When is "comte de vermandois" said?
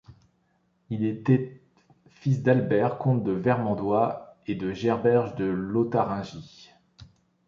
2.97-4.35